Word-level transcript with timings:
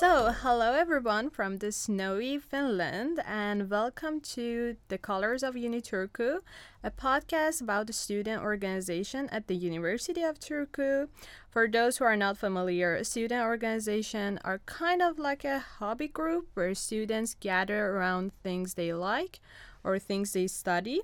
So, 0.00 0.32
hello 0.32 0.72
everyone 0.72 1.28
from 1.28 1.58
the 1.58 1.70
snowy 1.70 2.38
Finland, 2.38 3.20
and 3.26 3.68
welcome 3.68 4.22
to 4.32 4.76
The 4.88 4.96
Colors 4.96 5.42
of 5.42 5.56
Uniturku, 5.56 6.38
a 6.82 6.90
podcast 6.90 7.60
about 7.60 7.86
the 7.86 7.92
student 7.92 8.42
organization 8.42 9.28
at 9.28 9.46
the 9.46 9.54
University 9.54 10.22
of 10.22 10.40
Turku. 10.40 11.08
For 11.50 11.68
those 11.68 11.98
who 11.98 12.06
are 12.06 12.16
not 12.16 12.38
familiar, 12.38 13.04
student 13.04 13.44
organization 13.44 14.38
are 14.42 14.62
kind 14.64 15.02
of 15.02 15.18
like 15.18 15.44
a 15.44 15.58
hobby 15.58 16.08
group 16.08 16.48
where 16.54 16.74
students 16.74 17.36
gather 17.38 17.88
around 17.88 18.32
things 18.42 18.72
they 18.72 18.94
like 18.94 19.38
or 19.84 19.98
things 19.98 20.32
they 20.32 20.46
study. 20.46 21.02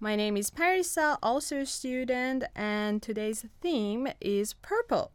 My 0.00 0.16
name 0.16 0.38
is 0.38 0.50
Parisa, 0.50 1.18
also 1.22 1.58
a 1.58 1.66
student, 1.66 2.44
and 2.56 3.02
today's 3.02 3.44
theme 3.60 4.08
is 4.18 4.54
purple. 4.54 5.12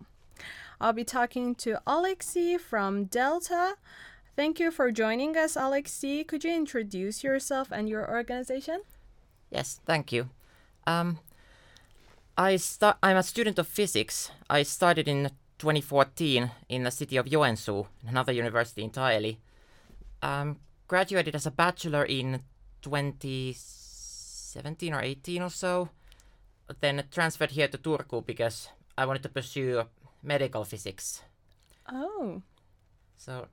I'll 0.79 0.93
be 0.93 1.03
talking 1.03 1.55
to 1.55 1.79
Alexi 1.88 2.59
from 2.59 3.05
Delta. 3.05 3.75
Thank 4.35 4.59
you 4.59 4.70
for 4.71 4.91
joining 4.91 5.38
us, 5.38 5.55
Alexi. 5.55 6.27
Could 6.27 6.43
you 6.43 6.53
introduce 6.53 7.23
yourself 7.23 7.70
and 7.71 7.88
your 7.88 8.09
organization? 8.09 8.81
Yes, 9.49 9.80
thank 9.85 10.11
you. 10.11 10.30
Um, 10.85 11.19
I 12.38 12.57
sta- 12.57 12.97
I'm 13.02 13.16
a 13.16 13.23
student 13.23 13.57
of 13.59 13.67
physics. 13.67 14.30
I 14.49 14.63
started 14.63 15.07
in 15.07 15.31
2014 15.59 16.52
in 16.67 16.83
the 16.83 16.91
city 16.91 17.16
of 17.16 17.27
Joensuu, 17.27 17.88
another 18.05 18.33
university 18.33 18.83
entirely. 18.83 19.39
Um, 20.21 20.57
graduated 20.88 21.33
as 21.35 21.45
a 21.45 21.52
bachelor 21.52 22.03
in 22.03 22.41
2017 22.81 24.94
or 24.94 25.02
18 25.02 25.41
or 25.41 25.49
so. 25.49 25.89
Then 26.81 27.05
transferred 27.09 27.52
here 27.52 27.69
to 27.69 27.77
Turku 27.77 28.25
because 28.25 28.67
I 28.97 29.05
wanted 29.05 29.23
to 29.23 29.30
pursue 29.30 29.85
medical 30.26 30.64
physics. 30.66 31.22
Oh, 31.92 32.42
So 33.18 33.48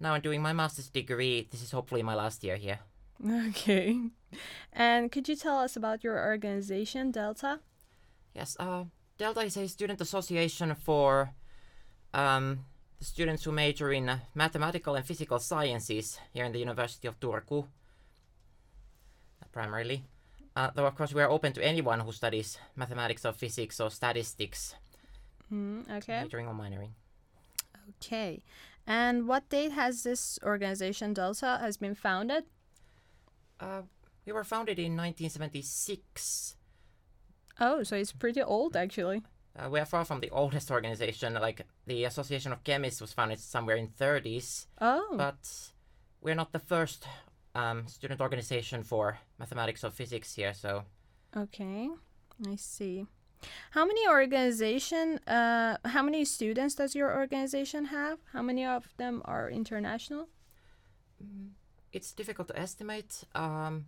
now 0.00 0.14
I'm 0.14 0.22
doing 0.22 0.40
my 0.40 0.52
master's 0.52 0.88
degree. 0.88 1.48
This 1.50 1.62
is 1.62 1.70
hopefully 1.70 2.02
my 2.02 2.14
last 2.14 2.42
year 2.44 2.56
here. 2.56 2.78
okay. 3.48 3.98
And 4.72 5.12
could 5.12 5.28
you 5.28 5.36
tell 5.36 5.58
us 5.58 5.76
about 5.76 6.02
your 6.02 6.18
organization, 6.18 7.10
Delta? 7.10 7.60
Yes, 8.34 8.56
uh, 8.58 8.84
Delta 9.18 9.40
is 9.40 9.56
a 9.56 9.68
student 9.68 10.00
association 10.00 10.74
for 10.74 11.34
um, 12.14 12.64
the 12.98 13.04
students 13.04 13.44
who 13.44 13.52
major 13.52 13.92
in 13.92 14.08
uh, 14.08 14.18
mathematical 14.34 14.94
and 14.94 15.04
physical 15.04 15.38
sciences 15.38 16.18
here 16.32 16.44
in 16.44 16.52
the 16.52 16.58
University 16.58 17.06
of 17.08 17.20
Turku, 17.20 17.64
uh, 17.64 17.66
primarily. 19.52 20.04
Uh, 20.54 20.70
though, 20.74 20.86
of 20.86 20.94
course, 20.94 21.14
we 21.14 21.22
are 21.22 21.30
open 21.30 21.52
to 21.52 21.64
anyone 21.64 22.00
who 22.00 22.12
studies 22.12 22.58
mathematics 22.76 23.24
or 23.24 23.32
physics 23.32 23.80
or 23.80 23.90
statistics, 23.90 24.74
Mm, 25.52 25.90
okay. 25.98 26.22
majoring 26.22 26.46
or 26.46 26.54
minoring. 26.54 26.90
Okay. 27.96 28.42
And 28.86 29.28
what 29.28 29.48
date 29.48 29.72
has 29.72 30.02
this 30.02 30.38
organization, 30.42 31.14
Delta, 31.14 31.58
has 31.60 31.76
been 31.76 31.94
founded? 31.94 32.44
Uh, 33.60 33.82
we 34.26 34.32
were 34.32 34.44
founded 34.44 34.78
in 34.78 34.96
1976. 34.96 36.56
Oh, 37.60 37.82
so 37.82 37.96
it's 37.96 38.12
pretty 38.12 38.42
old, 38.42 38.76
actually. 38.76 39.22
Uh, 39.56 39.68
we 39.68 39.78
are 39.78 39.84
far 39.84 40.04
from 40.04 40.20
the 40.20 40.30
oldest 40.30 40.70
organization. 40.70 41.34
Like 41.34 41.66
the 41.86 42.04
Association 42.04 42.52
of 42.52 42.64
Chemists 42.64 43.00
was 43.00 43.12
founded 43.12 43.38
somewhere 43.38 43.76
in 43.76 43.88
30s. 43.88 44.66
Oh, 44.80 45.14
but 45.16 45.72
we're 46.20 46.34
not 46.34 46.52
the 46.52 46.58
first 46.58 47.06
um, 47.54 47.86
student 47.86 48.20
organization 48.20 48.82
for 48.82 49.18
mathematics 49.38 49.84
or 49.84 49.90
physics 49.90 50.34
here. 50.34 50.54
So 50.54 50.84
okay. 51.36 51.90
I 52.48 52.56
see. 52.56 53.06
How 53.72 53.84
many 53.84 54.06
organization? 54.08 55.18
Uh, 55.26 55.76
how 55.84 56.02
many 56.02 56.24
students 56.24 56.74
does 56.74 56.94
your 56.94 57.16
organization 57.16 57.86
have? 57.86 58.18
How 58.32 58.42
many 58.42 58.64
of 58.64 58.88
them 58.96 59.22
are 59.24 59.50
international? 59.50 60.28
it's 61.92 62.12
difficult 62.12 62.48
to 62.48 62.58
estimate. 62.58 63.24
Um, 63.34 63.86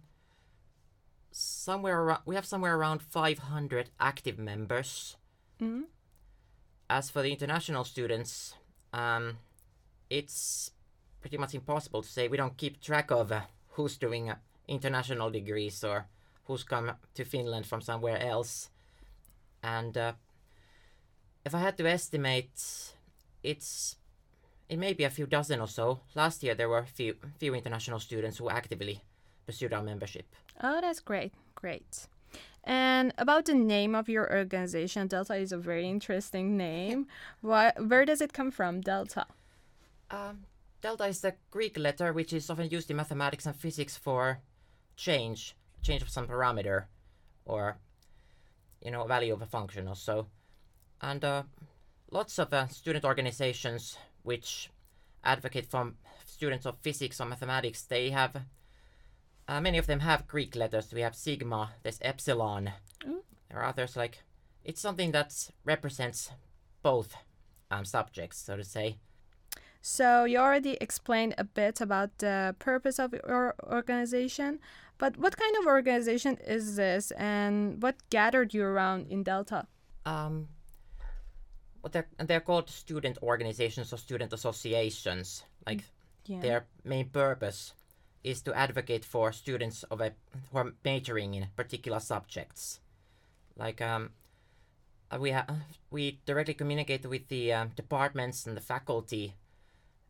somewhere 1.31 2.01
around, 2.01 2.21
we 2.27 2.35
have 2.35 2.45
somewhere 2.45 2.77
around 2.77 3.03
500 3.03 3.91
active 3.99 4.39
members. 4.39 5.17
Mm. 5.61 5.85
As 6.89 7.11
for 7.11 7.23
the 7.23 7.33
international 7.33 7.85
students, 7.85 8.55
um, 8.93 9.39
it's 10.11 10.71
pretty 11.21 11.39
much 11.39 11.55
impossible 11.55 12.03
to 12.03 12.09
say. 12.09 12.29
We 12.29 12.37
don't 12.37 12.57
keep 12.57 12.81
track 12.81 13.11
of 13.11 13.33
uh, 13.33 13.43
who's 13.71 13.97
doing 13.97 14.31
uh, 14.31 14.37
international 14.69 15.31
degrees 15.31 15.83
or 15.83 16.07
who's 16.45 16.63
come 16.63 16.93
to 17.15 17.25
Finland 17.25 17.67
from 17.67 17.81
somewhere 17.81 18.21
else. 18.21 18.69
And 19.65 19.97
uh, 19.97 20.13
if 21.45 21.55
I 21.55 21.59
had 21.59 21.79
to 21.79 21.87
estimate, 21.87 22.53
it's 23.43 23.97
it 24.69 24.79
may 24.79 24.93
be 24.93 25.05
a 25.05 25.11
few 25.11 25.27
dozen 25.27 25.61
or 25.61 25.69
so. 25.69 26.01
Last 26.15 26.43
year 26.43 26.55
there 26.55 26.69
were 26.69 26.85
a 26.85 26.87
few 26.87 27.17
few 27.39 27.55
international 27.55 28.01
students 28.01 28.37
who 28.39 28.51
actively 28.51 29.01
pursued 29.47 29.73
our 29.73 29.83
membership. 29.83 30.27
Oh, 30.63 30.81
that's 30.81 31.01
great. 31.01 31.33
Great. 31.55 32.07
And 32.65 33.13
about 33.19 33.45
the 33.47 33.55
name 33.55 33.95
of 33.95 34.09
your 34.09 34.31
organization, 34.31 35.07
Delta 35.07 35.35
is 35.37 35.53
a 35.53 35.59
very 35.59 35.87
interesting 35.89 36.57
name. 36.57 37.07
Why, 37.41 37.73
where 37.77 38.05
does 38.05 38.21
it 38.21 38.33
come 38.33 38.51
from, 38.51 38.81
Delta? 38.81 39.27
Um, 40.11 40.45
delta 40.81 41.07
is 41.07 41.21
the 41.21 41.35
Greek 41.51 41.79
letter 41.79 42.13
which 42.13 42.33
is 42.33 42.49
often 42.51 42.69
used 42.71 42.91
in 42.91 42.97
mathematics 42.97 43.47
and 43.47 43.57
physics 43.57 43.97
for 43.97 44.41
change, 44.97 45.57
change 45.83 46.03
of 46.03 46.11
some 46.11 46.27
parameter, 46.27 46.85
or 47.45 47.79
you 48.85 48.91
know 48.91 49.05
value 49.05 49.33
of 49.33 49.43
a 49.43 49.47
function 49.47 49.89
or 49.89 49.97
so. 49.97 50.27
And 51.01 51.25
uh, 51.25 51.43
lots 52.11 52.39
of 52.39 52.53
uh, 52.53 52.69
student 52.69 53.05
organizations 53.05 53.99
which 54.23 54.71
advocate 55.25 55.67
for 55.67 55.93
students 56.25 56.67
of 56.67 56.79
physics 56.83 57.21
or 57.21 57.27
mathematics, 57.27 57.83
they 57.83 58.11
have 58.11 58.43
uh, 59.49 59.61
many 59.61 59.79
of 59.79 59.87
them 59.87 60.01
have 60.01 60.27
Greek 60.27 60.57
letters. 60.57 60.93
We 60.93 61.03
have 61.03 61.15
sigma, 61.15 61.73
there's 61.83 61.99
epsilon. 62.03 62.73
Mm. 63.07 63.21
There 63.49 63.59
are 63.59 63.65
others 63.65 63.97
like 63.97 64.23
it's 64.65 64.81
something 64.81 65.13
that 65.13 65.51
represents 65.65 66.31
both 66.83 67.17
um, 67.71 67.85
subjects, 67.85 68.39
so 68.39 68.57
to 68.57 68.65
say. 68.65 68.97
So 69.83 70.25
you 70.25 70.39
already 70.39 70.79
explained 70.81 71.35
a 71.37 71.45
bit 71.45 71.81
about 71.83 72.17
the 72.19 72.57
purpose 72.59 72.99
of 72.99 73.13
your 73.13 73.55
organization, 73.63 74.61
but 74.99 75.17
what 75.19 75.37
kind 75.37 75.57
of 75.61 75.67
organization 75.67 76.37
is 76.47 76.77
this 76.77 77.11
and 77.13 77.83
what 77.83 77.97
gathered 78.11 78.55
you 78.55 78.63
around 78.65 79.07
in 79.11 79.23
Delta? 79.23 79.67
um, 80.07 80.49
what 81.81 81.93
they're 81.93 82.09
they're 82.19 82.41
called 82.41 82.69
student 82.71 83.19
organizations 83.23 83.93
or 83.93 83.99
student 83.99 84.33
associations. 84.33 85.45
Like 85.67 85.83
Yeah. 86.27 86.41
their 86.41 86.67
main 86.85 87.09
purpose 87.11 87.75
is 88.23 88.41
to 88.43 88.55
advocate 88.55 89.05
for 89.05 89.33
students 89.33 89.83
of 89.91 90.01
a 90.01 90.13
who 90.51 90.59
are 90.59 90.73
majoring 90.85 91.35
in 91.35 91.47
particular 91.57 92.01
subjects. 92.01 92.81
Like 93.57 93.83
um, 93.83 94.11
uh, 95.11 95.19
we 95.21 95.33
ha- 95.33 95.47
we 95.91 96.21
directly 96.27 96.55
communicate 96.55 97.05
with 97.07 97.29
the 97.29 97.53
um, 97.53 97.69
departments 97.77 98.47
and 98.47 98.57
the 98.57 98.63
faculty 98.63 99.35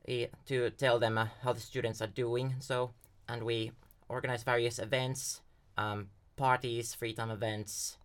eh, 0.07 0.27
to 0.47 0.71
tell 0.71 0.99
them 1.01 1.19
uh, 1.19 1.27
how 1.43 1.53
the 1.53 1.61
students 1.61 2.01
are 2.01 2.07
doing. 2.15 2.55
So 2.61 2.93
and 3.29 3.43
we 3.43 3.73
organize 4.09 4.43
various 4.43 4.79
events, 4.79 5.41
um, 5.77 6.09
parties, 6.37 6.95
free 6.95 7.13
time 7.15 7.31
events 7.31 7.97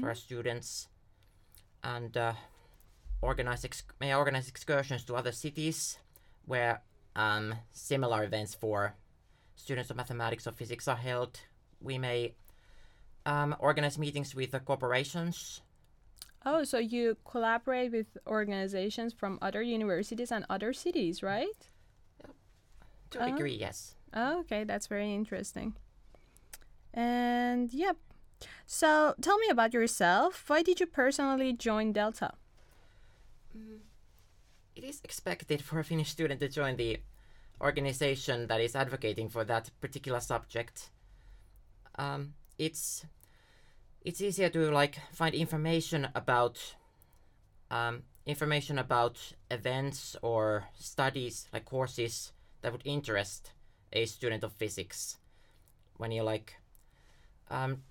for 0.00 0.08
our 0.08 0.14
students, 0.14 0.88
and 1.82 2.16
uh, 2.16 2.32
organize 3.22 3.64
ex- 3.64 3.84
may 4.00 4.14
organize 4.14 4.48
excursions 4.48 5.04
to 5.04 5.14
other 5.14 5.32
cities 5.32 5.98
where 6.44 6.82
um, 7.14 7.54
similar 7.72 8.24
events 8.24 8.54
for 8.54 8.94
students 9.54 9.90
of 9.90 9.96
mathematics 9.96 10.46
or 10.46 10.52
physics 10.52 10.86
are 10.88 10.96
held. 10.96 11.40
We 11.80 11.98
may 11.98 12.34
um, 13.24 13.56
organize 13.58 13.98
meetings 13.98 14.34
with 14.34 14.50
the 14.52 14.60
corporations. 14.60 15.62
Oh, 16.44 16.62
so 16.62 16.78
you 16.78 17.16
collaborate 17.24 17.90
with 17.90 18.16
organizations 18.26 19.12
from 19.12 19.38
other 19.42 19.62
universities 19.62 20.30
and 20.30 20.44
other 20.48 20.72
cities, 20.72 21.22
right? 21.22 21.68
To 23.10 23.20
a 23.20 23.22
Oh. 23.24 23.30
degree, 23.32 23.54
yes. 23.56 23.95
Oh, 24.14 24.40
okay, 24.40 24.64
that's 24.64 24.86
very 24.86 25.12
interesting. 25.12 25.74
And 26.94 27.72
yep. 27.72 27.96
So 28.66 29.14
tell 29.20 29.38
me 29.38 29.48
about 29.48 29.74
yourself. 29.74 30.44
Why 30.46 30.62
did 30.62 30.80
you 30.80 30.86
personally 30.86 31.52
join 31.52 31.92
Delta? 31.92 32.32
It 34.74 34.84
is 34.84 35.00
expected 35.04 35.62
for 35.62 35.78
a 35.78 35.84
Finnish 35.84 36.10
student 36.10 36.40
to 36.40 36.48
join 36.48 36.76
the 36.76 36.98
organization 37.60 38.46
that 38.48 38.60
is 38.60 38.76
advocating 38.76 39.28
for 39.28 39.44
that 39.44 39.70
particular 39.80 40.20
subject. 40.20 40.90
Um, 41.96 42.34
it's 42.58 43.06
it's 44.04 44.20
easier 44.20 44.50
to 44.50 44.70
like 44.70 44.98
find 45.12 45.34
information 45.34 46.08
about 46.14 46.74
um, 47.70 48.02
information 48.26 48.78
about 48.78 49.32
events 49.50 50.16
or 50.22 50.64
studies 50.78 51.48
like 51.52 51.64
courses 51.64 52.32
that 52.60 52.72
would 52.72 52.82
interest 52.84 53.52
a 53.96 54.06
student 54.06 54.44
of 54.44 54.52
physics 54.52 55.18
when 55.96 56.12
you 56.12 56.22
like 56.22 56.56
um, 57.50 57.82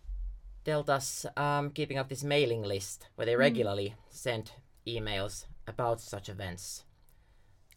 Delta's 0.63 1.25
um, 1.37 1.71
keeping 1.71 1.97
up 1.97 2.09
this 2.09 2.23
mailing 2.23 2.63
list 2.63 3.07
where 3.15 3.25
they 3.25 3.35
regularly 3.35 3.95
send 4.09 4.51
emails 4.87 5.45
about 5.67 5.99
such 6.01 6.29
events. 6.29 6.83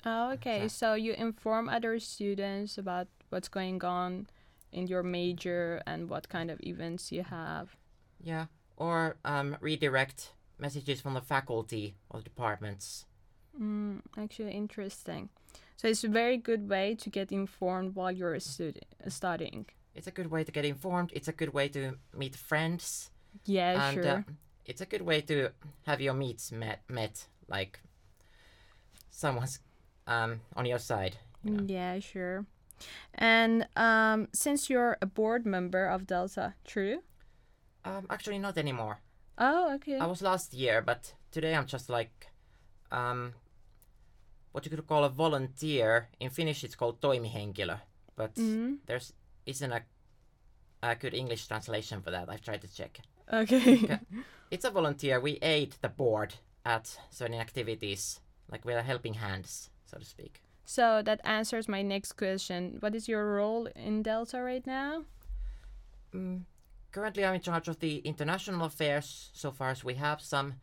Oh, 0.04 0.32
okay. 0.32 0.68
So- 0.68 0.68
So 0.68 0.94
you 0.94 1.12
inform 1.14 1.68
other 1.68 1.98
students 1.98 2.78
about 2.78 3.08
what's 3.30 3.48
going 3.48 3.82
on 3.84 4.26
in 4.72 4.86
your 4.86 5.02
major 5.02 5.82
and 5.86 6.08
what 6.10 6.28
kind 6.28 6.50
of 6.50 6.58
events 6.62 7.10
you 7.12 7.22
have. 7.24 7.76
Yeah, 8.22 8.46
or 8.76 9.16
um, 9.24 9.56
redirect 9.60 10.32
messages 10.58 11.00
from 11.00 11.14
the 11.14 11.20
faculty 11.22 11.94
or 12.10 12.20
departments. 12.20 13.06
Mm, 13.60 14.02
actually, 14.16 14.52
interesting. 14.52 15.28
So 15.78 15.86
it's 15.86 16.02
a 16.02 16.08
very 16.08 16.36
good 16.38 16.68
way 16.68 16.96
to 16.96 17.08
get 17.08 17.30
informed 17.30 17.94
while 17.94 18.10
you're 18.10 18.34
a 18.34 18.40
student 18.40 18.84
studying. 19.06 19.66
It's 19.94 20.08
a 20.08 20.10
good 20.10 20.28
way 20.28 20.42
to 20.42 20.50
get 20.50 20.64
informed. 20.64 21.12
It's 21.14 21.28
a 21.28 21.32
good 21.32 21.54
way 21.54 21.68
to 21.68 21.92
meet 22.12 22.34
friends, 22.34 23.10
Yeah, 23.46 23.88
and 23.88 23.94
sure. 23.94 24.12
uh, 24.12 24.22
it's 24.66 24.80
a 24.80 24.86
good 24.86 25.02
way 25.02 25.20
to 25.22 25.50
have 25.86 26.00
your 26.00 26.14
meets 26.14 26.50
met. 26.50 26.80
Met 26.88 27.26
like 27.46 27.78
someone's 29.10 29.60
um, 30.08 30.40
on 30.56 30.66
your 30.66 30.80
side. 30.80 31.16
You 31.44 31.52
know. 31.52 31.64
Yeah, 31.68 32.00
sure. 32.00 32.44
And 33.14 33.68
um, 33.76 34.28
since 34.32 34.68
you're 34.68 34.96
a 35.00 35.06
board 35.06 35.46
member 35.46 35.86
of 35.86 36.06
Delta, 36.08 36.54
true? 36.64 37.02
Um, 37.84 38.06
actually, 38.10 38.40
not 38.40 38.58
anymore. 38.58 38.98
Oh, 39.38 39.74
okay. 39.74 39.98
I 39.98 40.06
was 40.06 40.22
last 40.22 40.54
year, 40.54 40.82
but 40.82 41.14
today 41.30 41.54
I'm 41.54 41.66
just 41.66 41.88
like, 41.88 42.30
um, 42.90 43.34
what 44.58 44.64
you 44.66 44.76
could 44.76 44.86
call 44.88 45.04
a 45.04 45.08
volunteer. 45.08 46.08
In 46.18 46.30
Finnish, 46.30 46.64
it's 46.64 46.74
called 46.74 47.00
toimihenkilö, 47.00 47.78
but 48.16 48.34
Mm, 48.34 48.78
there's 48.86 49.12
isn't 49.46 49.72
a, 49.72 49.82
a 50.82 50.94
good 50.96 51.14
English 51.14 51.46
translation 51.46 52.02
for 52.02 52.10
that. 52.10 52.28
I've 52.28 52.42
tried 52.42 52.60
to 52.62 52.68
check. 52.74 53.00
okay. 53.32 53.98
It's 54.50 54.64
a 54.64 54.70
volunteer. 54.70 55.20
We 55.20 55.38
aid 55.42 55.74
the 55.80 55.88
board 55.88 56.34
at 56.64 56.98
certain 57.10 57.38
activities, 57.40 58.20
like 58.50 58.64
we're 58.64 58.82
helping 58.82 59.14
hands, 59.14 59.70
so 59.86 59.98
to 59.98 60.04
speak. 60.04 60.42
so 60.64 61.02
that 61.02 61.20
answers 61.24 61.68
my 61.68 61.82
next 61.82 62.12
question. 62.16 62.76
What 62.80 62.94
is 62.94 63.08
your 63.08 63.24
role 63.36 63.68
in 63.76 64.02
Delta 64.02 64.42
right 64.42 64.66
now? 64.66 65.04
Mm, 66.14 66.44
currently, 66.92 67.24
I'm 67.24 67.34
in 67.34 67.40
charge 67.42 67.68
of 67.70 67.78
the 67.78 67.98
international 68.04 68.64
affairs, 68.66 69.30
so 69.32 69.50
far 69.52 69.70
as 69.70 69.84
we 69.84 69.94
have 69.94 70.20
some, 70.20 70.54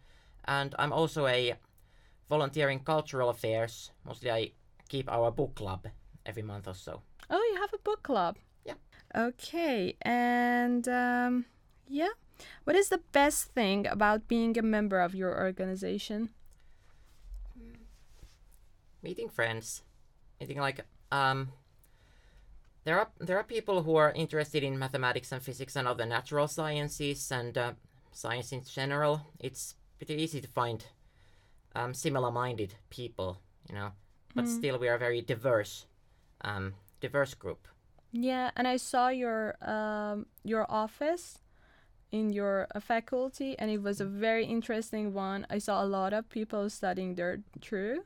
and 0.47 0.75
I'm 0.80 0.94
also 0.94 1.25
a 1.27 1.53
volunteer 2.30 2.69
in 2.69 2.80
cultural 2.80 3.30
affairs. 3.30 3.92
Mostly, 4.06 4.31
I 4.31 4.51
keep 4.89 5.12
our 5.12 5.31
book 5.31 5.56
club 5.56 5.88
every 6.25 6.44
month 6.44 6.68
or 6.68 6.74
so. 6.74 7.01
Oh, 7.30 7.51
you 7.51 7.60
have 7.62 7.74
a 7.74 7.80
book 7.80 8.04
club. 8.04 8.38
Yeah. 8.66 8.75
Okay, 9.16 9.95
and 10.01 10.88
um, 10.88 11.45
yeah, 11.88 12.13
what 12.63 12.75
is 12.75 12.89
the 12.89 13.01
best 13.12 13.54
thing 13.54 13.88
about 13.88 14.27
being 14.27 14.57
a 14.57 14.62
member 14.62 15.00
of 15.00 15.16
your 15.16 15.38
organization? 15.38 16.30
Meeting 19.01 19.30
friends, 19.30 19.83
meeting 20.39 20.60
like 20.60 20.81
um. 21.12 21.51
There 22.86 23.00
are 23.00 23.10
there 23.18 23.38
are 23.39 23.44
people 23.44 23.81
who 23.81 23.95
are 23.95 24.12
interested 24.12 24.63
in 24.63 24.78
mathematics 24.78 25.31
and 25.31 25.42
physics 25.42 25.75
and 25.75 25.88
other 25.88 26.06
natural 26.06 26.48
sciences 26.48 27.31
and 27.31 27.57
uh, 27.57 27.74
science 28.12 28.51
in 28.51 28.63
general. 28.63 29.21
It's 29.39 29.74
pretty 29.98 30.21
easy 30.21 30.39
to 30.39 30.48
find 30.48 30.86
um, 31.75 31.94
similar-minded 31.94 32.75
people, 32.89 33.38
you 33.69 33.75
know. 33.75 33.92
But 34.36 34.45
Mm. 34.45 34.50
still, 34.50 34.80
we 34.80 34.88
are 34.89 34.95
a 34.95 35.00
very 35.00 35.22
diverse, 35.22 35.86
um, 36.42 36.74
diverse 37.01 37.33
group. 37.36 37.68
Yeah, 38.12 38.51
and 38.56 38.68
I 38.68 38.77
saw 38.77 39.10
your 39.10 39.56
um, 39.62 40.25
your 40.44 40.66
office 40.69 41.39
in 42.12 42.31
your 42.33 42.68
uh, 42.74 42.80
faculty, 42.80 43.57
and 43.60 43.69
it 43.69 43.81
was 43.81 44.00
a 44.01 44.06
very 44.06 44.45
interesting 44.45 45.13
one. 45.13 45.45
I 45.50 45.60
saw 45.60 45.83
a 45.83 45.86
lot 45.86 46.13
of 46.13 46.30
people 46.30 46.69
studying 46.69 47.16
there. 47.16 47.39
True. 47.62 48.04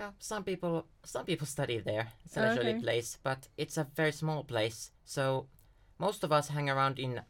Yeah, 0.00 0.10
some 0.18 0.44
people 0.44 0.86
some 1.04 1.24
people 1.26 1.46
study 1.46 1.78
there. 1.80 2.08
It's 2.24 2.36
a 2.36 2.40
leisurely 2.40 2.70
Okay. 2.70 2.78
place, 2.78 3.18
but 3.22 3.48
it's 3.56 3.76
a 3.76 3.86
very 3.94 4.12
small 4.12 4.44
place. 4.44 4.90
So 5.04 5.46
most 5.98 6.24
of 6.24 6.32
us 6.32 6.48
hang 6.48 6.70
around 6.70 6.98
in 6.98 7.20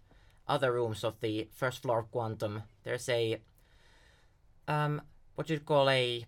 other 0.49 0.73
rooms 0.73 1.05
of 1.05 1.21
the 1.21 1.49
first 1.53 1.83
floor 1.83 1.99
of 2.01 2.11
Quantum. 2.11 2.63
There's 2.85 3.09
a 3.09 3.41
um 4.73 5.01
what 5.37 5.49
you'd 5.51 5.65
call 5.67 5.89
a 5.91 6.25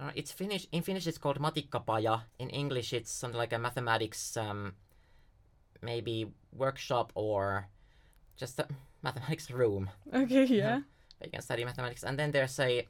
uh, 0.00 0.10
it's 0.14 0.32
Finnish 0.32 0.66
in 0.72 0.82
Finnish 0.82 1.06
it's 1.06 1.18
called 1.18 1.38
matikkapaja. 1.38 2.22
In 2.38 2.50
English 2.50 2.92
it's 2.92 3.10
something 3.10 3.38
like 3.38 3.52
a 3.52 3.58
mathematics 3.58 4.36
um 4.36 4.74
maybe 5.82 6.26
workshop 6.52 7.12
or 7.14 7.68
just 8.36 8.58
a 8.60 8.66
mathematics 9.02 9.50
room 9.50 9.90
Okay. 10.14 10.44
Yeah. 10.44 10.80
You 11.24 11.30
can 11.30 11.42
study 11.42 11.64
mathematics. 11.64 12.02
And 12.02 12.18
then 12.18 12.32
there's 12.32 12.58
a 12.58 12.86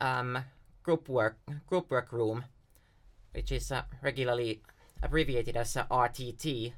um, 0.00 0.38
group 0.82 1.08
work 1.08 1.36
group 1.66 1.90
work 1.90 2.12
room, 2.12 2.44
which 3.34 3.50
is 3.52 3.72
uh, 3.72 3.82
regularly 4.02 4.60
abbreviated 5.02 5.56
as 5.56 5.76
uh, 5.76 5.86
RTT. 5.90 6.72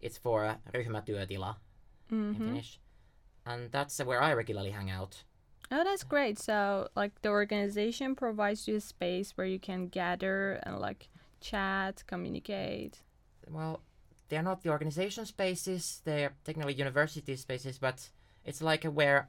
It's 0.00 0.18
for 0.18 0.46
uh, 0.46 0.54
ryhmätyötila 0.72 1.56
in 2.10 2.16
Mm-hmm. 2.16 2.44
Finnish, 2.48 2.78
and 3.46 3.70
that's 3.70 3.98
where 4.04 4.20
I 4.20 4.32
regularly 4.34 4.70
hang 4.70 4.90
out. 4.90 5.22
Oh, 5.70 5.82
that's 5.82 6.04
great. 6.04 6.38
So, 6.38 6.88
like, 6.94 7.22
the 7.22 7.30
organization 7.30 8.14
provides 8.14 8.68
you 8.68 8.76
a 8.76 8.80
space 8.80 9.32
where 9.36 9.46
you 9.46 9.58
can 9.58 9.88
gather 9.88 10.60
and 10.62 10.78
like 10.78 11.08
chat, 11.40 12.04
communicate. 12.06 13.02
Well, 13.48 13.80
they're 14.28 14.42
not 14.42 14.62
the 14.62 14.70
organization 14.70 15.24
spaces; 15.26 16.02
they're 16.04 16.32
technically 16.44 16.74
university 16.74 17.36
spaces, 17.36 17.78
but 17.78 18.10
it's 18.44 18.62
like 18.62 18.84
a 18.84 18.90
where 18.90 19.28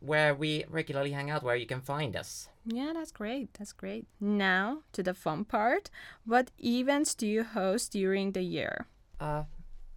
where 0.00 0.34
we 0.34 0.64
regularly 0.68 1.12
hang 1.12 1.30
out, 1.30 1.42
where 1.42 1.56
you 1.56 1.66
can 1.66 1.80
find 1.80 2.16
us. 2.16 2.48
Yeah, 2.64 2.92
that's 2.92 3.12
great. 3.12 3.54
That's 3.54 3.72
great. 3.72 4.06
Now 4.20 4.82
to 4.92 5.02
the 5.02 5.14
fun 5.14 5.44
part. 5.44 5.90
What 6.24 6.50
events 6.62 7.14
do 7.14 7.26
you 7.26 7.44
host 7.44 7.92
during 7.92 8.32
the 8.32 8.42
year? 8.42 8.86
Uh, 9.18 9.44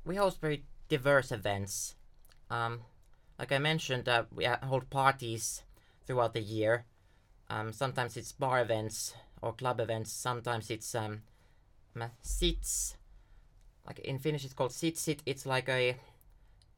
we 0.05 0.15
host 0.15 0.39
very 0.39 0.63
diverse 0.87 1.31
events. 1.31 1.95
Um, 2.49 2.81
like 3.39 3.51
I 3.51 3.57
mentioned, 3.57 4.07
uh, 4.09 4.23
we 4.35 4.45
hold 4.45 4.89
parties 4.89 5.63
throughout 6.05 6.33
the 6.33 6.41
year. 6.41 6.85
Um, 7.49 7.71
sometimes 7.73 8.17
it's 8.17 8.31
bar 8.33 8.61
events 8.61 9.15
or 9.41 9.53
club 9.53 9.79
events. 9.79 10.11
Sometimes 10.11 10.69
it's 10.69 10.93
um, 10.93 11.21
sits. 12.21 12.95
Like 13.87 13.99
in 13.99 14.19
Finnish, 14.19 14.45
it's 14.45 14.53
called 14.53 14.71
sit 14.73 14.97
sit. 14.97 15.23
It's 15.25 15.45
like 15.45 15.69
a, 15.69 15.95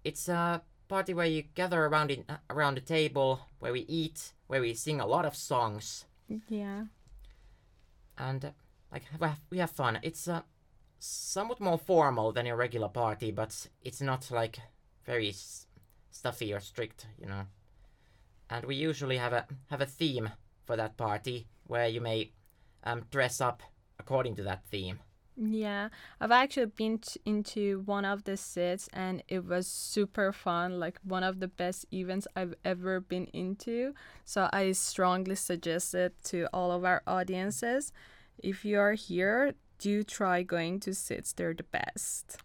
it's 0.04 0.30
a 0.30 0.62
party 0.88 1.14
where 1.14 1.26
you 1.26 1.44
gather 1.56 1.86
around 1.86 2.12
in 2.12 2.24
uh, 2.30 2.38
around 2.50 2.76
the 2.76 2.82
table, 2.82 3.42
where 3.60 3.74
we 3.74 3.82
eat, 3.82 4.34
where 4.48 4.62
we 4.62 4.74
sing 4.74 5.02
a 5.02 5.06
lot 5.08 5.26
of 5.26 5.36
songs, 5.36 6.06
Yeah. 6.48 6.86
and 8.18 8.46
uh, 8.46 8.52
like 8.92 9.04
we 9.20 9.28
have, 9.28 9.40
we 9.50 9.58
have 9.58 9.72
fun. 9.72 10.00
It's 10.04 10.28
uh, 10.28 10.42
somewhat 11.00 11.60
more 11.60 11.78
formal 11.78 12.32
than 12.32 12.48
a 12.48 12.56
regular 12.56 12.90
party, 12.90 13.32
but 13.32 13.68
it's 13.84 14.02
not 14.02 14.30
like 14.32 14.60
very 15.06 15.30
s- 15.30 15.66
stuffy 16.12 16.54
or 16.54 16.60
strict, 16.60 17.08
you 17.20 17.28
know. 17.28 17.46
And 18.50 18.66
we 18.66 18.76
usually 18.76 19.18
have 19.18 19.34
a 19.34 19.48
have 19.70 19.82
a 19.82 19.86
theme 19.86 20.30
for 20.66 20.76
that 20.76 20.98
party 20.98 21.48
where 21.68 21.88
you 21.88 22.02
may 22.02 22.32
um, 22.84 23.04
dress 23.10 23.42
up 23.42 23.64
according 24.00 24.36
to 24.36 24.44
that 24.44 24.66
theme. 24.66 25.00
Yeah, 25.38 25.90
I've 26.20 26.32
actually 26.32 26.68
been 26.68 27.00
t- 27.00 27.20
into 27.26 27.82
one 27.86 28.04
of 28.04 28.26
the 28.26 28.36
sits 28.36 28.90
and 28.94 29.24
it 29.28 29.46
was 29.46 29.66
super 29.66 30.34
fun, 30.34 30.80
like 30.80 31.00
one 31.04 31.24
of 31.24 31.40
the 31.40 31.48
best 31.48 31.86
events 31.94 32.28
I've 32.36 32.54
ever 32.66 33.00
been 33.00 33.28
into. 33.28 33.94
So 34.26 34.50
I 34.52 34.74
strongly 34.74 35.36
suggest 35.36 35.96
it 35.96 36.14
to 36.26 36.48
all 36.54 36.72
of 36.72 36.84
our 36.84 37.02
audiences. 37.08 37.94
If 38.38 38.66
you 38.66 38.78
are 38.80 38.94
here, 38.94 39.54
do 39.80 40.04
try 40.04 40.44
going 40.44 40.80
to 40.82 40.94
sits, 40.94 41.34
they're 41.34 41.54
the 41.54 41.64
best. 41.64 42.38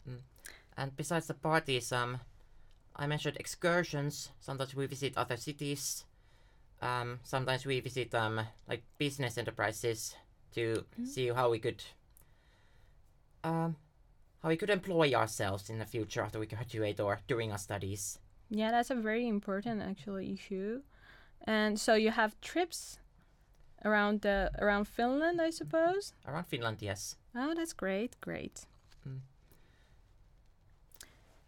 And 0.76 0.96
besides 0.96 1.26
the 1.26 1.34
parties, 1.34 1.92
um, 1.92 2.20
I 2.96 3.06
mentioned 3.06 3.36
excursions. 3.38 4.30
Sometimes 4.40 4.74
we 4.74 4.86
visit 4.86 5.16
other 5.16 5.36
cities. 5.36 6.04
Um, 6.80 7.20
sometimes 7.24 7.66
we 7.66 7.80
visit 7.80 8.14
um, 8.14 8.40
like 8.68 8.82
business 8.98 9.38
enterprises 9.38 10.14
to 10.54 10.84
see 11.04 11.28
how 11.28 11.50
we 11.50 11.58
could 11.58 11.82
um, 13.44 13.76
how 14.42 14.48
we 14.48 14.56
could 14.56 14.70
employ 14.70 15.12
ourselves 15.14 15.70
in 15.70 15.78
the 15.78 15.84
future 15.84 16.22
after 16.22 16.38
we 16.38 16.46
graduate 16.46 17.00
or 17.00 17.20
during 17.28 17.52
our 17.52 17.58
studies. 17.58 18.18
Yeah, 18.50 18.70
that's 18.70 18.90
a 18.90 18.94
very 18.94 19.26
important 19.28 19.82
actually 19.82 20.32
issue. 20.32 20.82
And 21.42 21.78
so 21.78 21.94
you 21.94 22.10
have 22.10 22.40
trips 22.40 22.98
around 23.84 24.22
the 24.22 24.50
around 24.58 24.88
Finland, 24.88 25.40
I 25.40 25.50
suppose. 25.50 26.12
Around 26.26 26.46
Finland, 26.46 26.78
yes. 26.80 27.16
Oh, 27.34 27.54
that's 27.54 27.72
great, 27.72 28.16
great. 28.20 28.66
Mm. 29.06 29.20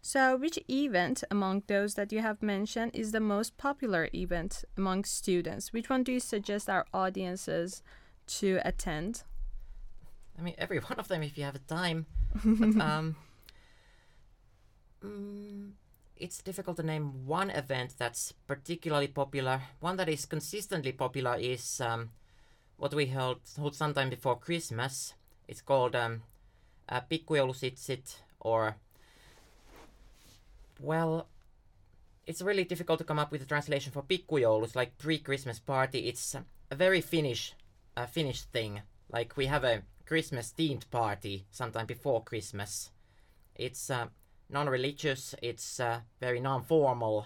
So, 0.01 0.37
which 0.37 0.57
event 0.69 1.23
among 1.29 1.63
those 1.67 1.95
that 1.95 2.11
you 2.11 2.21
have 2.21 2.41
mentioned 2.41 2.91
is 2.93 3.11
the 3.11 3.19
most 3.19 3.57
popular 3.57 4.09
event 4.13 4.63
among 4.77 5.03
students? 5.03 5.73
Which 5.73 5.89
one 5.89 6.03
do 6.03 6.13
you 6.13 6.21
suggest 6.21 6.69
our 6.69 6.85
audiences 6.93 7.83
to 8.39 8.59
attend? 8.63 9.23
I 10.37 10.41
mean, 10.41 10.55
every 10.57 10.79
one 10.89 10.99
of 10.99 11.09
them 11.09 11.23
if 11.23 11.37
you 11.37 11.43
have 11.43 11.53
the 11.53 11.59
time. 11.59 12.05
but, 12.45 12.81
um, 12.81 13.15
mm, 15.03 15.71
it's 16.15 16.41
difficult 16.41 16.77
to 16.77 16.83
name 16.83 17.25
one 17.25 17.49
event 17.49 17.95
that's 17.97 18.33
particularly 18.47 19.07
popular. 19.07 19.61
One 19.81 19.97
that 19.97 20.07
is 20.07 20.25
consistently 20.25 20.93
popular 20.93 21.35
is 21.37 21.81
um, 21.81 22.11
what 22.77 22.93
we 22.93 23.07
hold, 23.07 23.41
hold 23.59 23.75
sometime 23.75 24.09
before 24.09 24.39
Christmas. 24.39 25.13
It's 25.47 25.61
called 25.61 25.95
um, 25.95 26.23
uh, 26.87 27.01
or 28.41 28.75
well, 30.79 31.27
it's 32.25 32.41
really 32.41 32.63
difficult 32.63 32.99
to 32.99 33.05
come 33.05 33.19
up 33.19 33.31
with 33.31 33.41
a 33.41 33.45
translation 33.45 33.91
for 33.91 34.03
Pikkujoulus, 34.03 34.75
like 34.75 34.97
pre-Christmas 34.97 35.59
party. 35.59 36.07
It's 36.07 36.35
a 36.69 36.75
very 36.75 37.01
Finnish, 37.01 37.53
uh, 37.97 38.05
Finnish 38.05 38.43
thing. 38.43 38.81
Like 39.11 39.35
we 39.35 39.47
have 39.47 39.63
a 39.63 39.83
Christmas 40.05 40.53
themed 40.57 40.89
party 40.91 41.45
sometime 41.51 41.85
before 41.85 42.23
Christmas. 42.23 42.91
It's 43.55 43.89
uh, 43.89 44.07
non-religious. 44.49 45.35
It's 45.41 45.79
uh, 45.79 45.99
very 46.19 46.39
non-formal. 46.39 47.25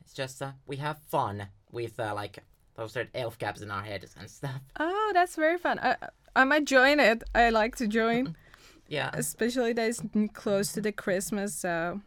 It's 0.00 0.12
just 0.12 0.42
uh, 0.42 0.52
we 0.66 0.76
have 0.76 0.98
fun 1.08 1.48
with 1.72 1.98
uh, 1.98 2.14
like 2.14 2.38
those 2.76 2.96
red 2.96 3.08
elf 3.14 3.38
caps 3.38 3.62
in 3.62 3.70
our 3.70 3.82
heads 3.82 4.14
and 4.18 4.28
stuff. 4.28 4.60
Oh, 4.78 5.10
that's 5.14 5.36
very 5.36 5.58
fun. 5.58 5.78
I 5.80 5.96
I 6.36 6.44
might 6.44 6.64
join 6.64 7.00
it. 7.00 7.22
I 7.34 7.50
like 7.50 7.76
to 7.76 7.86
join, 7.86 8.36
Yeah, 8.88 9.10
especially 9.14 9.72
that 9.72 9.88
it's 9.88 10.02
close 10.34 10.72
to 10.72 10.80
the 10.80 10.92
Christmas. 10.92 11.54
So 11.54 12.00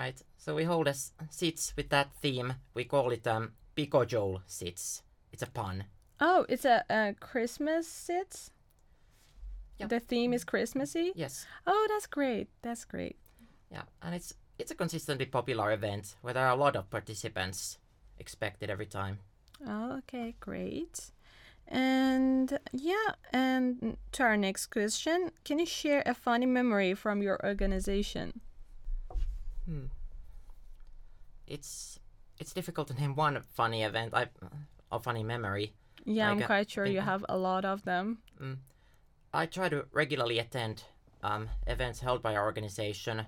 right. 0.00 0.22
So 0.38 0.54
we 0.54 0.64
hold 0.64 0.88
us 0.88 1.12
sits 1.30 1.74
with 1.76 1.88
that 1.90 2.08
theme. 2.22 2.54
We 2.74 2.84
call 2.84 3.10
it 3.12 3.26
um 3.26 3.52
Pikojol 3.76 4.40
sits. 4.46 5.02
It's 5.32 5.42
a 5.42 5.46
pun. 5.46 5.84
oh, 6.20 6.44
it's 6.48 6.64
a, 6.64 6.84
a 6.90 7.14
Christmas 7.20 7.86
sit. 7.88 8.50
Yeah. 9.78 9.86
The 9.86 10.00
theme 10.00 10.34
is 10.34 10.44
Christmassy. 10.44 11.12
Yes. 11.14 11.46
Oh, 11.66 11.86
that's 11.88 12.06
great. 12.06 12.48
That's 12.62 12.84
great. 12.84 13.16
Yeah, 13.72 13.84
and 14.02 14.14
it's 14.14 14.34
it's 14.58 14.70
a 14.70 14.74
consistently 14.74 15.26
popular 15.26 15.72
event 15.72 16.16
where 16.22 16.34
there 16.34 16.46
are 16.46 16.52
a 16.52 16.62
lot 16.64 16.76
of 16.76 16.90
participants 16.90 17.78
expected 18.18 18.70
every 18.70 18.86
time. 18.86 19.18
Oh, 19.66 19.98
okay, 19.98 20.34
great. 20.40 21.12
And 21.68 22.58
yeah, 22.72 23.14
and 23.32 23.96
to 24.12 24.22
our 24.22 24.36
next 24.36 24.66
question, 24.66 25.30
can 25.44 25.58
you 25.58 25.66
share 25.66 26.02
a 26.04 26.14
funny 26.14 26.46
memory 26.46 26.94
from 26.94 27.22
your 27.22 27.38
organization? 27.44 28.40
Hmm. 29.66 29.86
It's 31.46 31.98
it's 32.38 32.52
difficult 32.52 32.88
to 32.88 32.94
name 32.94 33.14
one 33.14 33.42
funny 33.54 33.82
event. 33.82 34.14
I 34.14 34.28
a 34.90 34.98
funny 34.98 35.22
memory. 35.22 35.72
Yeah, 36.04 36.30
I'm 36.30 36.36
Like, 36.36 36.44
uh, 36.44 36.46
quite 36.46 36.70
sure 36.70 36.86
you 36.86 37.00
have 37.00 37.24
a 37.28 37.36
lot 37.36 37.64
of 37.64 37.84
them. 37.84 38.18
Mm. 38.40 38.56
I 39.32 39.46
try 39.46 39.68
to 39.68 39.84
regularly 39.92 40.38
attend 40.38 40.84
um, 41.22 41.50
events 41.66 42.00
held 42.00 42.22
by 42.22 42.34
our 42.34 42.44
organization, 42.44 43.26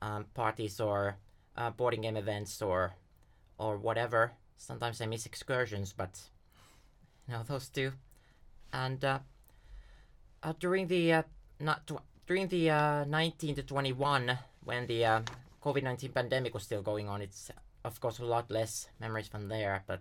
um, 0.00 0.26
parties 0.34 0.80
or 0.80 1.16
uh, 1.56 1.70
boarding 1.70 2.02
game 2.02 2.16
events 2.16 2.62
or 2.62 2.94
or 3.58 3.76
whatever. 3.76 4.32
Sometimes 4.56 5.00
I 5.00 5.06
miss 5.06 5.26
excursions, 5.26 5.92
but 5.92 6.20
you 7.28 7.34
know 7.34 7.42
those 7.42 7.68
two. 7.68 7.92
And 8.72 9.04
uh, 9.04 9.18
uh, 10.42 10.52
during 10.58 10.86
the 10.86 11.12
uh, 11.12 11.22
not 11.60 11.86
tw- 11.86 12.02
during 12.26 12.48
the 12.48 12.70
uh, 12.70 13.04
19 13.04 13.54
to 13.56 13.62
21, 13.62 14.38
when 14.64 14.86
the 14.86 15.22
uh, 15.66 15.72
COVID 15.72 15.82
19 15.82 16.12
pandemic 16.12 16.54
was 16.54 16.62
still 16.62 16.82
going 16.82 17.08
on, 17.08 17.22
it's 17.22 17.50
of 17.84 18.00
course 18.00 18.18
a 18.18 18.24
lot 18.24 18.50
less 18.50 18.88
memories 19.00 19.28
from 19.28 19.48
there, 19.48 19.82
but 19.86 20.00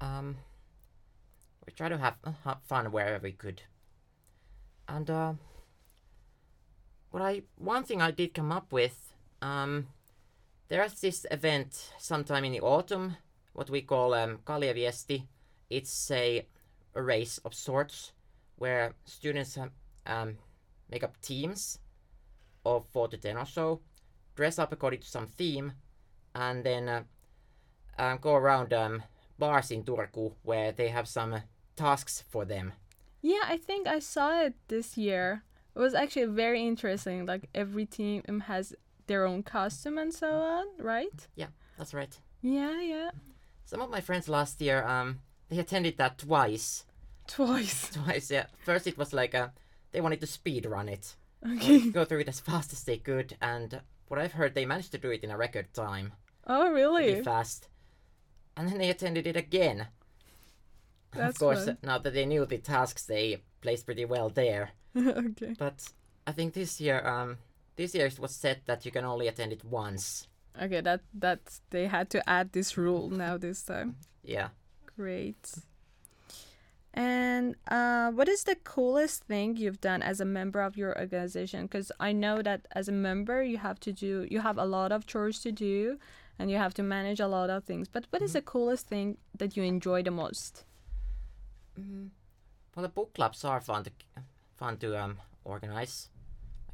um, 0.00 0.36
we 1.66 1.72
try 1.72 1.88
to 1.88 1.98
have, 1.98 2.16
uh, 2.24 2.32
have 2.44 2.58
fun 2.66 2.92
wherever 2.92 3.22
we 3.22 3.32
could. 3.32 3.62
And 4.88 5.10
uh, 5.10 5.32
what 7.10 7.22
I 7.22 7.42
one 7.56 7.84
thing 7.84 8.00
I 8.00 8.10
did 8.10 8.34
come 8.34 8.52
up 8.52 8.72
with, 8.72 9.14
um, 9.42 9.88
there's 10.68 11.00
this 11.00 11.26
event 11.30 11.92
sometime 11.98 12.44
in 12.44 12.52
the 12.52 12.60
autumn, 12.60 13.16
what 13.52 13.70
we 13.70 13.82
call 13.82 14.14
um, 14.14 14.38
Kaljaviesti. 14.44 15.24
It's 15.68 16.10
a, 16.10 16.46
a 16.94 17.02
race 17.02 17.38
of 17.44 17.54
sorts 17.54 18.12
where 18.56 18.94
students 19.04 19.58
um, 20.06 20.38
make 20.88 21.02
up 21.02 21.20
teams 21.20 21.80
of 22.66 22.86
four 22.86 23.08
to 23.08 23.16
ten 23.16 23.36
or 23.36 23.46
so, 23.46 23.80
dress 24.34 24.58
up 24.58 24.72
according 24.72 25.00
to 25.00 25.06
some 25.06 25.26
theme, 25.26 25.72
and 26.34 26.64
then 26.64 26.88
uh, 26.88 27.02
um, 27.98 28.18
go 28.20 28.34
around 28.34 28.72
um, 28.72 29.02
bars 29.38 29.70
in 29.70 29.84
Turku 29.84 30.32
where 30.42 30.72
they 30.72 30.88
have 30.88 31.08
some 31.08 31.42
tasks 31.76 32.24
for 32.28 32.44
them. 32.44 32.72
Yeah, 33.22 33.42
I 33.44 33.56
think 33.56 33.86
I 33.86 33.98
saw 33.98 34.40
it 34.42 34.54
this 34.68 34.96
year. 34.96 35.42
It 35.74 35.78
was 35.78 35.94
actually 35.94 36.26
very 36.26 36.66
interesting. 36.66 37.26
Like 37.26 37.48
every 37.54 37.86
team 37.86 38.22
has 38.46 38.74
their 39.06 39.24
own 39.24 39.42
costume 39.42 39.98
and 39.98 40.12
so 40.12 40.28
on, 40.28 40.66
right? 40.78 41.26
Yeah, 41.34 41.48
that's 41.78 41.94
right. 41.94 42.18
Yeah, 42.42 42.80
yeah. 42.80 43.10
Some 43.64 43.80
of 43.80 43.90
my 43.90 44.00
friends 44.00 44.28
last 44.28 44.60
year, 44.60 44.84
um, 44.86 45.20
they 45.48 45.58
attended 45.58 45.96
that 45.98 46.18
twice. 46.18 46.84
Twice. 47.26 47.90
Twice, 47.92 48.30
yeah. 48.30 48.46
First, 48.64 48.86
it 48.86 48.96
was 48.96 49.12
like 49.12 49.34
uh 49.34 49.48
they 49.92 50.00
wanted 50.00 50.20
to 50.20 50.26
speed 50.26 50.66
run 50.66 50.88
it, 50.88 51.16
Okay. 51.54 51.90
go 51.90 52.04
through 52.04 52.20
it 52.20 52.28
as 52.28 52.40
fast 52.40 52.72
as 52.72 52.82
they 52.84 52.98
could, 52.98 53.36
and 53.40 53.80
what 54.08 54.20
I've 54.20 54.32
heard, 54.32 54.54
they 54.54 54.66
managed 54.66 54.92
to 54.92 54.98
do 54.98 55.10
it 55.10 55.22
in 55.24 55.30
a 55.30 55.36
record 55.36 55.72
time, 55.72 56.12
Oh, 56.46 56.70
really? 56.70 57.04
pretty 57.04 57.22
fast. 57.22 57.68
And 58.56 58.68
then 58.68 58.78
they 58.78 58.90
attended 58.90 59.26
it 59.26 59.36
again. 59.36 59.88
That's 61.12 61.36
of 61.36 61.38
course, 61.38 61.64
fun. 61.66 61.78
now 61.82 61.98
that 61.98 62.12
they 62.14 62.26
knew 62.26 62.44
the 62.46 62.58
tasks, 62.58 63.04
they 63.04 63.42
placed 63.60 63.86
pretty 63.86 64.04
well 64.04 64.28
there. 64.28 64.70
okay. 64.96 65.54
But 65.58 65.88
I 66.26 66.32
think 66.32 66.54
this 66.54 66.80
year, 66.80 67.06
um, 67.06 67.38
this 67.76 67.94
year 67.94 68.06
it 68.06 68.18
was 68.18 68.34
said 68.34 68.62
that 68.66 68.84
you 68.84 68.90
can 68.92 69.04
only 69.04 69.28
attend 69.28 69.52
it 69.52 69.64
once. 69.64 70.26
Okay, 70.60 70.80
that 70.80 71.02
that 71.14 71.60
they 71.70 71.86
had 71.86 72.08
to 72.10 72.28
add 72.28 72.52
this 72.52 72.76
rule 72.78 73.10
now 73.10 73.36
this 73.36 73.62
time. 73.62 73.96
Yeah. 74.22 74.48
Great. 74.96 75.54
And 76.96 77.56
uh, 77.68 78.10
what 78.10 78.26
is 78.26 78.44
the 78.44 78.54
coolest 78.54 79.24
thing 79.24 79.58
you've 79.58 79.82
done 79.82 80.02
as 80.02 80.18
a 80.18 80.24
member 80.24 80.62
of 80.62 80.78
your 80.78 80.98
organization? 80.98 81.66
Because 81.66 81.92
I 82.00 82.12
know 82.12 82.40
that 82.40 82.66
as 82.72 82.88
a 82.88 82.92
member, 82.92 83.42
you 83.42 83.58
have 83.58 83.78
to 83.80 83.92
do, 83.92 84.26
you 84.30 84.40
have 84.40 84.56
a 84.56 84.64
lot 84.64 84.92
of 84.92 85.06
chores 85.06 85.38
to 85.40 85.52
do, 85.52 85.98
and 86.38 86.50
you 86.50 86.56
have 86.56 86.72
to 86.74 86.82
manage 86.82 87.20
a 87.20 87.28
lot 87.28 87.50
of 87.50 87.64
things. 87.64 87.86
But 87.86 88.06
what 88.08 88.22
is 88.22 88.32
the 88.32 88.40
coolest 88.40 88.88
thing 88.88 89.18
that 89.36 89.58
you 89.58 89.62
enjoy 89.62 90.02
the 90.02 90.10
most? 90.10 90.64
Mm, 91.78 92.08
well, 92.74 92.82
the 92.82 92.88
book 92.88 93.12
clubs 93.12 93.44
are 93.44 93.60
fun 93.60 93.84
to 93.84 93.90
fun 94.56 94.78
to 94.78 94.98
um 94.98 95.18
organize. 95.44 96.08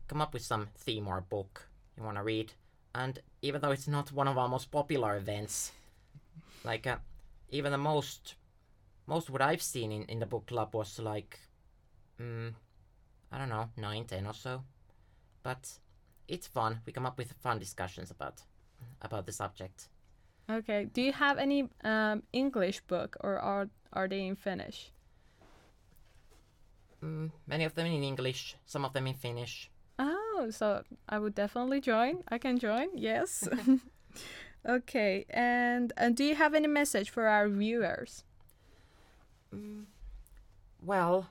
Come 0.06 0.20
up 0.20 0.32
with 0.32 0.42
some 0.42 0.68
theme 0.76 1.08
or 1.08 1.20
book 1.20 1.68
you 1.96 2.04
want 2.04 2.16
to 2.16 2.22
read, 2.22 2.52
and 2.94 3.18
even 3.40 3.60
though 3.60 3.72
it's 3.72 3.88
not 3.88 4.12
one 4.12 4.28
of 4.28 4.38
our 4.38 4.48
most 4.48 4.70
popular 4.70 5.16
events, 5.16 5.72
like 6.64 6.86
uh, 6.86 6.98
even 7.50 7.72
the 7.72 7.78
most 7.78 8.36
most 9.06 9.30
what 9.30 9.42
I've 9.42 9.62
seen 9.62 9.92
in, 9.92 10.04
in 10.04 10.18
the 10.18 10.26
book 10.26 10.46
club 10.46 10.74
was 10.74 10.98
like, 10.98 11.38
mm, 12.20 12.52
I 13.30 13.38
don't 13.38 13.48
know, 13.48 13.70
nine, 13.76 14.04
ten 14.04 14.26
or 14.26 14.34
so, 14.34 14.62
but 15.42 15.78
it's 16.28 16.46
fun. 16.46 16.80
We 16.86 16.92
come 16.92 17.06
up 17.06 17.18
with 17.18 17.32
fun 17.42 17.58
discussions 17.58 18.10
about 18.10 18.42
about 19.00 19.26
the 19.26 19.32
subject. 19.32 19.88
Okay. 20.50 20.86
Do 20.92 21.02
you 21.02 21.12
have 21.12 21.38
any 21.38 21.68
um, 21.84 22.22
English 22.32 22.80
book, 22.82 23.16
or 23.20 23.38
are 23.38 23.68
are 23.92 24.08
they 24.08 24.26
in 24.26 24.36
Finnish? 24.36 24.92
Mm, 27.02 27.32
many 27.46 27.64
of 27.64 27.74
them 27.74 27.86
in 27.86 28.02
English, 28.02 28.56
some 28.64 28.84
of 28.84 28.92
them 28.92 29.06
in 29.06 29.14
Finnish. 29.14 29.70
Oh, 29.98 30.48
so 30.50 30.82
I 31.08 31.18
would 31.18 31.34
definitely 31.34 31.80
join. 31.80 32.22
I 32.28 32.38
can 32.38 32.58
join. 32.58 32.88
Yes. 32.94 33.48
okay. 34.68 35.24
And 35.30 35.92
and 35.96 36.16
do 36.16 36.24
you 36.24 36.34
have 36.34 36.54
any 36.54 36.68
message 36.68 37.10
for 37.10 37.26
our 37.26 37.48
viewers? 37.48 38.24
Mm, 39.54 39.84
well, 40.82 41.28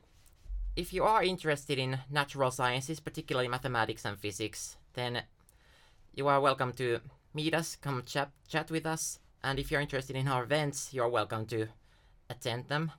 if 0.75 0.93
you 0.93 1.03
are 1.03 1.23
interested 1.23 1.77
in 1.77 1.99
natural 2.09 2.51
sciences, 2.51 2.99
particularly 2.99 3.47
mathematics 3.47 4.05
and 4.05 4.17
physics, 4.17 4.77
then 4.93 5.23
you 6.13 6.27
are 6.27 6.39
welcome 6.39 6.71
to 6.73 6.99
meet 7.33 7.53
us, 7.53 7.75
come 7.75 8.03
chat, 8.05 8.29
chat 8.47 8.69
with 8.69 8.85
us. 8.85 9.19
And 9.43 9.59
if 9.59 9.71
you're 9.71 9.81
interested 9.81 10.15
in 10.15 10.27
our 10.27 10.43
events, 10.43 10.93
you're 10.93 11.09
welcome 11.09 11.45
to 11.47 11.67
attend 12.29 12.67
them. 12.67 12.91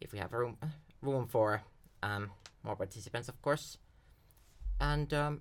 If 0.00 0.12
we 0.12 0.18
have 0.18 0.32
room, 0.32 0.56
room 1.02 1.26
for 1.26 1.62
um, 2.02 2.30
more 2.62 2.76
participants, 2.76 3.28
of 3.28 3.40
course. 3.42 3.78
And 4.80 5.12
um, 5.12 5.40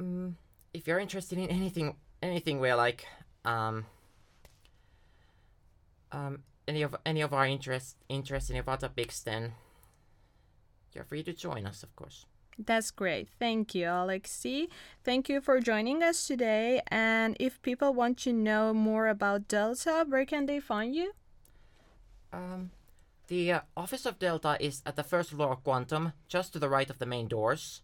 mm, 0.00 0.34
if 0.72 0.86
you're 0.86 1.00
interested 1.00 1.38
in 1.38 1.48
anything, 1.48 1.96
anything 2.22 2.60
where 2.60 2.76
like 2.76 3.06
um, 3.44 3.86
um, 6.12 6.42
any 6.66 6.82
of 6.82 6.96
any 7.04 7.20
of 7.20 7.32
our 7.32 7.46
interest 7.46 7.96
interest 8.08 8.50
in 8.50 8.56
our 8.56 8.76
topics, 8.76 9.20
then 9.20 9.52
you're 10.92 11.04
free 11.04 11.22
to 11.22 11.32
join 11.32 11.66
us, 11.66 11.82
of 11.82 11.94
course. 11.96 12.26
That's 12.58 12.90
great. 12.90 13.28
Thank 13.38 13.74
you, 13.74 13.86
Alexi. 13.86 14.68
Thank 15.02 15.28
you 15.28 15.40
for 15.40 15.60
joining 15.60 16.02
us 16.02 16.26
today. 16.26 16.82
And 16.88 17.36
if 17.40 17.62
people 17.62 17.94
want 17.94 18.18
to 18.18 18.32
know 18.32 18.74
more 18.74 19.08
about 19.08 19.48
Delta, 19.48 20.04
where 20.06 20.26
can 20.26 20.46
they 20.46 20.60
find 20.60 20.94
you? 20.94 21.12
Um, 22.32 22.70
the 23.28 23.52
uh, 23.52 23.60
office 23.76 24.04
of 24.04 24.18
Delta 24.18 24.56
is 24.60 24.82
at 24.84 24.96
the 24.96 25.02
first 25.04 25.30
floor 25.30 25.52
of 25.52 25.64
Quantum, 25.64 26.12
just 26.28 26.52
to 26.52 26.58
the 26.58 26.68
right 26.68 26.90
of 26.90 26.98
the 26.98 27.06
main 27.06 27.28
doors. 27.28 27.82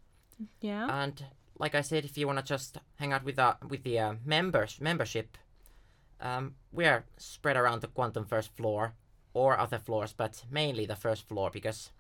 Yeah. 0.61 1.04
And 1.04 1.25
like 1.59 1.75
I 1.75 1.80
said, 1.80 2.04
if 2.04 2.18
you 2.18 2.26
want 2.26 2.38
to 2.38 2.45
just 2.45 2.78
hang 2.97 3.12
out 3.12 3.25
with 3.25 3.38
uh, 3.38 3.54
with 3.66 3.83
the 3.83 3.99
uh, 3.99 4.14
members 4.25 4.78
membership, 4.80 5.38
um, 6.20 6.54
we 6.73 6.85
are 6.85 7.04
spread 7.16 7.56
around 7.56 7.80
the 7.80 7.88
quantum 7.88 8.25
first 8.25 8.56
floor 8.56 8.94
or 9.35 9.58
other 9.58 9.78
floors, 9.78 10.14
but 10.16 10.44
mainly 10.50 10.87
the 10.87 10.96
first 10.96 11.28
floor 11.28 11.50
because 11.50 11.90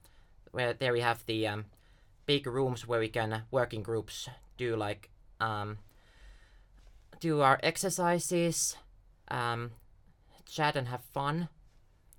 where 0.52 0.72
there 0.72 0.92
we 0.92 1.00
have 1.00 1.24
the 1.26 1.46
um, 1.46 1.66
big 2.24 2.46
rooms 2.46 2.86
where 2.86 3.00
we 3.00 3.08
can 3.08 3.32
uh, 3.32 3.40
work 3.50 3.74
in 3.74 3.82
groups, 3.82 4.28
do 4.56 4.76
like 4.76 5.10
um, 5.40 5.78
do 7.20 7.40
our 7.40 7.60
exercises, 7.62 8.76
um, 9.28 9.72
chat 10.46 10.76
and 10.76 10.88
have 10.88 11.02
fun. 11.02 11.48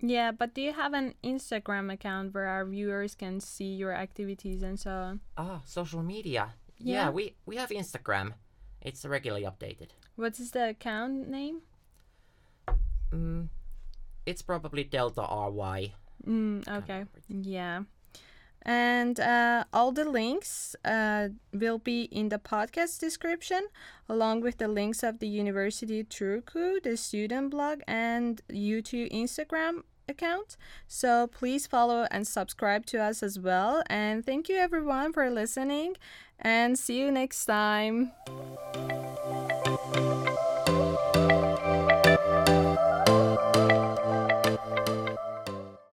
Yeah, 0.00 0.30
but 0.30 0.54
do 0.54 0.62
you 0.62 0.72
have 0.72 0.94
an 0.94 1.14
Instagram 1.24 1.92
account 1.92 2.32
where 2.32 2.46
our 2.46 2.64
viewers 2.64 3.16
can 3.16 3.40
see 3.40 3.74
your 3.74 3.92
activities 3.92 4.62
and 4.62 4.78
so 4.78 4.90
on? 4.90 5.20
Ah, 5.36 5.60
social 5.66 6.02
media. 6.02 6.54
Yeah. 6.78 6.94
Yeah, 6.94 7.10
we 7.10 7.34
we 7.46 7.56
have 7.56 7.70
Instagram. 7.70 8.34
It's 8.80 9.04
regularly 9.04 9.44
updated. 9.44 9.90
What 10.14 10.38
is 10.38 10.52
the 10.52 10.70
account 10.70 11.28
name? 11.28 11.62
Mm, 13.12 13.48
it's 14.26 14.42
probably 14.42 14.84
Delta 14.84 15.22
RY. 15.22 15.94
Mm, 16.26 16.68
okay. 16.68 17.04
Yeah. 17.28 17.82
And 18.62 19.18
uh, 19.18 19.64
all 19.72 19.92
the 19.92 20.04
links 20.04 20.76
uh, 20.84 21.28
will 21.54 21.78
be 21.78 22.02
in 22.02 22.28
the 22.28 22.38
podcast 22.38 22.98
description, 22.98 23.68
along 24.08 24.42
with 24.42 24.58
the 24.58 24.68
links 24.68 25.02
of 25.02 25.20
the 25.20 25.28
University 25.28 26.04
Turku, 26.04 26.82
the 26.82 26.96
student 26.96 27.50
blog, 27.50 27.80
and 27.86 28.42
YouTube 28.50 29.10
Instagram 29.12 29.84
account. 30.08 30.56
So 30.86 31.28
please 31.28 31.66
follow 31.66 32.06
and 32.10 32.26
subscribe 32.26 32.84
to 32.86 32.98
us 32.98 33.22
as 33.22 33.38
well. 33.38 33.82
And 33.88 34.24
thank 34.26 34.48
you 34.48 34.56
everyone 34.56 35.12
for 35.12 35.30
listening, 35.30 35.96
and 36.38 36.78
see 36.78 36.98
you 36.98 37.10
next 37.10 37.46
time. 37.46 38.12